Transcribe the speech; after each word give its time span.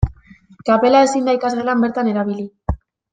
Kapela 0.69 1.01
ezin 1.09 1.29
da 1.29 1.35
ikasgelan 1.39 1.83
bertan 1.87 2.09
erabili. 2.15 2.47